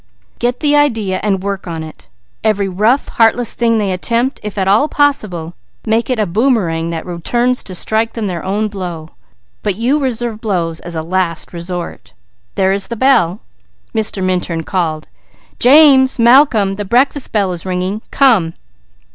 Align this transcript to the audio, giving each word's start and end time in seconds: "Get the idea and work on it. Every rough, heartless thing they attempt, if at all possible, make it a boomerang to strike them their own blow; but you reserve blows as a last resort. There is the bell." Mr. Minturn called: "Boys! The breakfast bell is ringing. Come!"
"Get 0.39 0.61
the 0.61 0.75
idea 0.75 1.19
and 1.21 1.43
work 1.43 1.67
on 1.67 1.83
it. 1.83 2.09
Every 2.43 2.67
rough, 2.67 3.07
heartless 3.07 3.53
thing 3.53 3.77
they 3.77 3.91
attempt, 3.91 4.39
if 4.41 4.57
at 4.57 4.67
all 4.67 4.87
possible, 4.87 5.53
make 5.85 6.09
it 6.09 6.17
a 6.17 6.25
boomerang 6.25 6.89
to 6.91 7.75
strike 7.75 8.13
them 8.13 8.25
their 8.25 8.43
own 8.43 8.67
blow; 8.67 9.09
but 9.61 9.75
you 9.75 9.99
reserve 9.99 10.41
blows 10.41 10.79
as 10.79 10.95
a 10.95 11.03
last 11.03 11.53
resort. 11.53 12.13
There 12.55 12.71
is 12.73 12.87
the 12.87 12.95
bell." 12.95 13.41
Mr. 13.93 14.23
Minturn 14.23 14.63
called: 14.63 15.07
"Boys! 15.63 16.17
The 16.17 16.87
breakfast 16.89 17.31
bell 17.31 17.51
is 17.51 17.63
ringing. 17.63 18.01
Come!" 18.09 18.55